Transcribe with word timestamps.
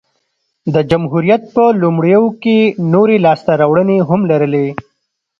د 0.73 0.75
جمهوریت 0.91 1.43
په 1.55 1.63
لومړیو 1.81 2.23
کې 2.43 2.57
نورې 2.93 3.17
لاسته 3.25 3.51
راوړنې 3.61 3.97
هم 4.09 4.21
لرلې 4.31 4.67